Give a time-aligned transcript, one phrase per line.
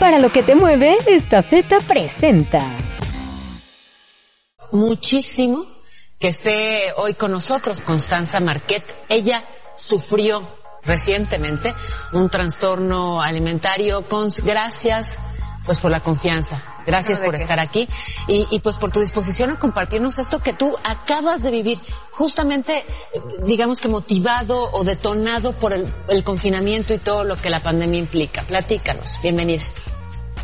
[0.00, 2.62] Para lo que te mueve, esta feta presenta.
[4.72, 5.66] Muchísimo
[6.18, 8.82] que esté hoy con nosotros Constanza Marquet.
[9.10, 9.44] Ella
[9.76, 10.48] sufrió
[10.84, 11.74] recientemente
[12.14, 14.08] un trastorno alimentario.
[14.08, 15.18] con gracias
[15.66, 16.62] pues por la confianza.
[16.86, 17.86] Gracias por estar aquí
[18.26, 21.78] y, y, pues por tu disposición a compartirnos esto que tú acabas de vivir,
[22.12, 22.86] justamente,
[23.44, 28.00] digamos que motivado o detonado por el, el confinamiento y todo lo que la pandemia
[28.00, 28.42] implica.
[28.44, 29.20] Platícanos.
[29.22, 29.62] Bienvenida.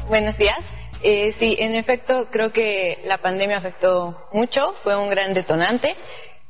[0.09, 0.59] Buenos días.
[1.02, 5.97] Eh, sí, en efecto, creo que la pandemia afectó mucho, fue un gran detonante.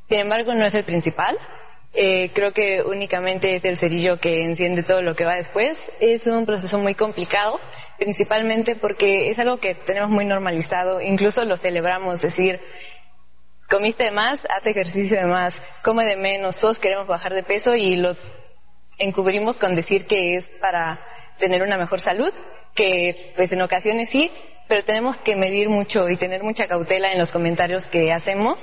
[0.07, 1.35] Sin embargo, no es el principal.
[1.91, 5.89] Eh, creo que únicamente es el cerillo que enciende todo lo que va después.
[5.99, 7.59] Es un proceso muy complicado,
[7.97, 12.59] principalmente porque es algo que tenemos muy normalizado, incluso lo celebramos, decir,
[13.67, 17.75] comiste de más, haz ejercicio de más, come de menos, todos queremos bajar de peso
[17.75, 18.15] y lo
[18.99, 21.03] encubrimos con decir que es para
[21.39, 22.31] tener una mejor salud,
[22.77, 24.31] que pues en ocasiones sí,
[24.69, 28.59] pero tenemos que medir mucho y tener mucha cautela en los comentarios que hacemos.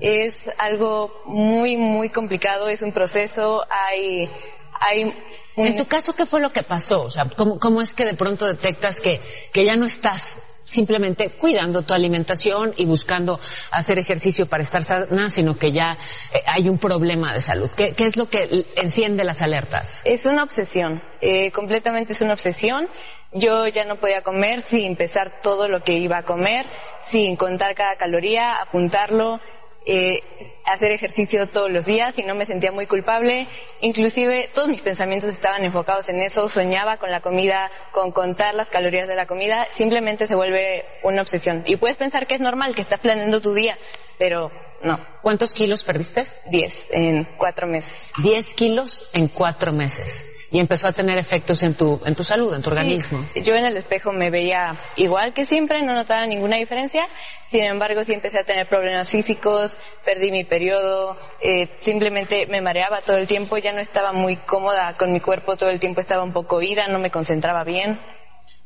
[0.00, 4.30] Es algo muy, muy complicado, es un proceso, hay,
[4.78, 5.12] hay
[5.56, 7.02] En tu caso, ¿qué fue lo que pasó?
[7.02, 9.20] O sea, ¿cómo, cómo es que de pronto detectas que,
[9.52, 15.30] que ya no estás simplemente cuidando tu alimentación y buscando hacer ejercicio para estar sana,
[15.30, 15.96] sino que ya
[16.32, 17.70] eh, hay un problema de salud.
[17.74, 20.02] ¿Qué, ¿Qué, es lo que enciende las alertas?
[20.04, 22.88] Es una obsesión, eh, completamente es una obsesión.
[23.32, 26.66] Yo ya no podía comer sin pesar todo lo que iba a comer,
[27.00, 29.38] sin contar cada caloría, apuntarlo,
[29.84, 30.22] eh,
[30.64, 33.48] hacer ejercicio todos los días y no me sentía muy culpable.
[33.80, 38.68] Inclusive todos mis pensamientos estaban enfocados en eso, soñaba con la comida, con contar las
[38.68, 41.64] calorías de la comida, simplemente se vuelve una obsesión.
[41.66, 43.78] Y puedes pensar que es normal, que estás planeando tu día,
[44.18, 44.50] pero
[44.82, 44.98] no.
[45.22, 46.26] ¿Cuántos kilos perdiste?
[46.50, 48.12] Diez en cuatro meses.
[48.22, 52.54] Diez kilos en cuatro meses y empezó a tener efectos en tu, en tu salud,
[52.54, 53.22] en tu organismo.
[53.42, 57.06] Yo en el espejo me veía igual que siempre, no notaba ninguna diferencia.
[57.50, 63.00] Sin embargo, sí empecé a tener problemas físicos, perdí mi periodo, eh, simplemente me mareaba
[63.02, 66.22] todo el tiempo, ya no estaba muy cómoda con mi cuerpo, todo el tiempo estaba
[66.22, 68.00] un poco ida, no me concentraba bien.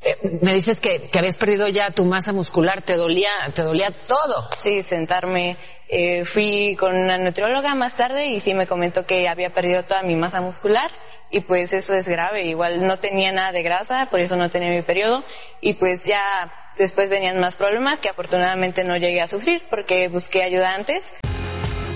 [0.00, 3.92] Eh, me dices que, que habías perdido ya tu masa muscular, te dolía, te dolía
[4.08, 4.48] todo.
[4.58, 5.56] Sí, sentarme,
[5.94, 10.02] eh, fui con una nutrióloga más tarde y sí me comentó que había perdido toda
[10.02, 10.90] mi masa muscular
[11.30, 12.46] y pues eso es grave.
[12.46, 15.22] Igual no tenía nada de grasa, por eso no tenía mi periodo
[15.60, 20.42] y pues ya después venían más problemas que afortunadamente no llegué a sufrir porque busqué
[20.42, 21.04] ayuda antes.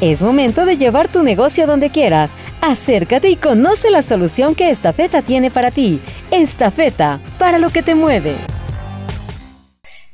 [0.02, 2.36] Es momento de llevar tu negocio donde quieras.
[2.60, 6.02] Acércate y conoce la solución que Estafeta tiene para ti.
[6.30, 8.36] Estafeta, para lo que te mueve.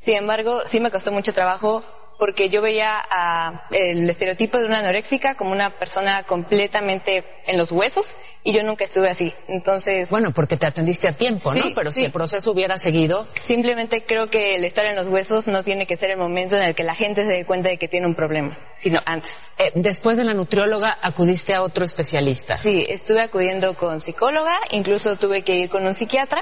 [0.05, 1.83] Sin embargo, sí me costó mucho trabajo
[2.23, 7.73] porque yo veía a el estereotipo de una anoréxica como una persona completamente en los
[7.73, 8.07] huesos
[8.45, 9.35] y yo nunca estuve así.
[9.49, 10.09] Entonces.
[10.09, 11.65] Bueno, porque te atendiste a tiempo, ¿no?
[11.75, 13.27] Pero si el proceso hubiera seguido.
[13.43, 16.63] Simplemente creo que el estar en los huesos no tiene que ser el momento en
[16.63, 19.53] el que la gente se dé cuenta de que tiene un problema, sino antes.
[19.59, 22.57] Eh, después de la nutrióloga, acudiste a otro especialista.
[22.59, 26.41] Sí, estuve acudiendo con psicóloga, incluso tuve que ir con un psiquiatra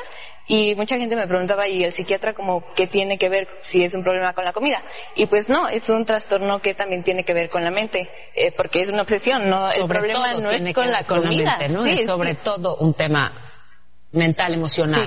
[0.52, 3.94] y mucha gente me preguntaba, ¿y el psiquiatra como qué tiene que ver si es
[3.94, 4.82] un problema con la comida?
[5.14, 8.50] Y pues no, es un trastorno que también tiene que ver con la mente, eh,
[8.56, 11.56] porque es una obsesión, no, el problema no es con la comida.
[11.68, 11.86] ¿no?
[11.86, 13.32] es sobre todo un tema
[14.10, 15.06] mental, emocional.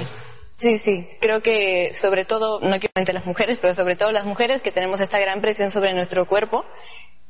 [0.55, 0.77] Sí.
[0.77, 4.71] Sí, creo que sobre todo, no quiero las mujeres, pero sobre todo las mujeres que
[4.71, 6.63] tenemos esta gran presión sobre nuestro cuerpo,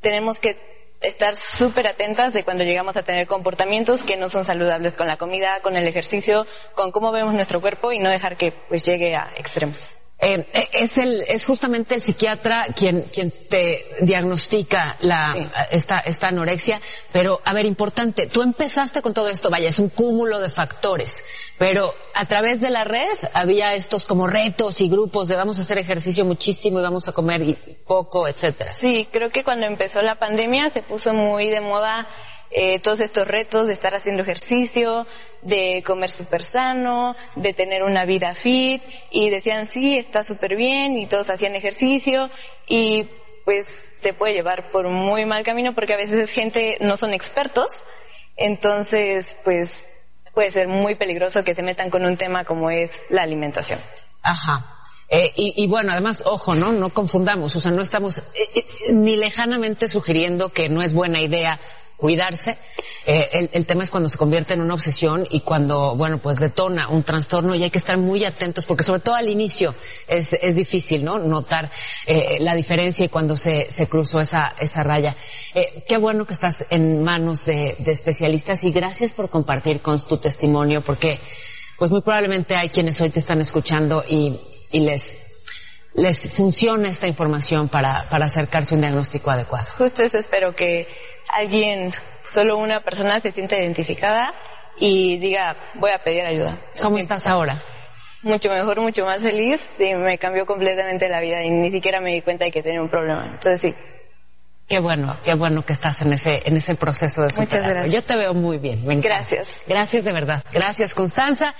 [0.00, 0.73] tenemos que
[1.06, 5.16] estar súper atentas de cuando llegamos a tener comportamientos que no son saludables con la
[5.16, 9.14] comida, con el ejercicio, con cómo vemos nuestro cuerpo y no dejar que pues llegue
[9.14, 9.96] a extremos.
[10.20, 15.34] Eh, eh, es el, es justamente el psiquiatra quien, quien te diagnostica la,
[15.70, 16.80] esta, esta anorexia,
[17.12, 21.24] pero a ver, importante, tú empezaste con todo esto, vaya, es un cúmulo de factores,
[21.58, 25.62] pero a través de la red había estos como retos y grupos de vamos a
[25.62, 27.42] hacer ejercicio muchísimo y vamos a comer
[27.86, 28.72] poco, etcétera.
[28.72, 32.08] Sí, creo que cuando empezó la pandemia se puso muy de moda
[32.50, 35.06] eh, todos estos retos de estar haciendo ejercicio,
[35.42, 40.96] de comer súper sano, de tener una vida fit, y decían, sí, está súper bien,
[40.96, 42.30] y todos hacían ejercicio,
[42.68, 43.08] y
[43.44, 43.66] pues
[44.02, 47.70] te puede llevar por un muy mal camino porque a veces gente no son expertos,
[48.36, 49.88] entonces pues
[50.32, 53.80] puede ser muy peligroso que se metan con un tema como es la alimentación.
[54.22, 54.73] Ajá.
[55.08, 56.72] Eh, y, y, bueno, además, ojo, ¿no?
[56.72, 58.22] No confundamos, o sea, no estamos eh,
[58.54, 61.60] eh, ni lejanamente sugiriendo que no es buena idea
[61.96, 62.58] cuidarse.
[63.06, 66.38] Eh, el, el, tema es cuando se convierte en una obsesión y cuando, bueno, pues
[66.38, 69.74] detona un trastorno y hay que estar muy atentos porque sobre todo al inicio
[70.08, 71.18] es, es difícil, ¿no?
[71.18, 71.70] Notar
[72.40, 75.14] la diferencia y cuando se, se cruzó esa, esa raya.
[75.86, 80.16] Qué bueno que estás en manos de, de especialistas y gracias por compartir con tu
[80.18, 81.20] testimonio porque
[81.78, 84.38] pues muy probablemente hay quienes hoy te están escuchando y,
[84.74, 85.18] y les
[85.94, 89.66] les funciona esta información para, para acercarse a un diagnóstico adecuado.
[89.78, 90.88] Justo eso espero que
[91.28, 91.92] alguien,
[92.32, 94.34] solo una persona se sienta identificada
[94.76, 96.60] y diga, voy a pedir ayuda.
[96.82, 97.62] ¿Cómo estás ahora?
[98.22, 102.12] Mucho mejor, mucho más feliz y me cambió completamente la vida y ni siquiera me
[102.12, 103.26] di cuenta de que tenía un problema.
[103.26, 103.74] Entonces sí.
[104.66, 107.60] Qué bueno, qué bueno que estás en ese, en ese proceso de superarlo.
[107.60, 107.94] Muchas gracias.
[107.94, 109.00] Yo te veo muy bien.
[109.00, 109.62] Gracias.
[109.68, 110.42] Gracias de verdad.
[110.52, 111.54] Gracias, Constanza.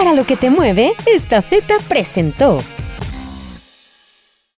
[0.00, 2.62] Para lo que te mueve, esta feta presentó